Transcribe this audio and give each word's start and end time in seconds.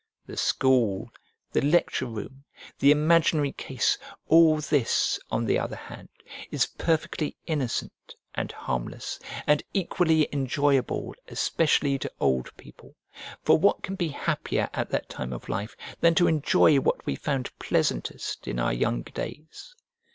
The 0.25 0.35
school, 0.35 1.11
the 1.51 1.61
lecture 1.61 2.07
room, 2.07 2.43
the 2.79 2.89
imaginary 2.89 3.51
case, 3.51 3.99
all 4.27 4.57
this, 4.57 5.19
on 5.29 5.45
the 5.45 5.59
other 5.59 5.75
hand, 5.75 6.09
is 6.49 6.65
perfectly 6.65 7.37
innocent 7.45 8.15
and 8.33 8.51
harmless, 8.51 9.19
and 9.45 9.61
equally 9.75 10.27
enjoyable, 10.33 11.13
especially 11.27 11.99
to 11.99 12.11
old 12.19 12.49
people, 12.57 12.95
for 13.43 13.59
what 13.59 13.83
can 13.83 13.93
be 13.93 14.07
happier 14.07 14.71
at 14.73 14.89
that 14.89 15.07
time 15.07 15.31
of 15.33 15.47
life 15.49 15.75
than 15.99 16.15
to 16.15 16.25
enjoy 16.25 16.77
what 16.79 17.05
we 17.05 17.13
found 17.15 17.51
pleasantest 17.59 18.47
in 18.47 18.57
our 18.57 18.73
young 18.73 19.03
days? 19.03 19.75